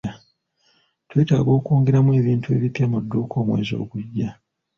[1.09, 4.29] Twetaaga okwongeramu ebintu ebipya mu dduuka omwezi ogujja.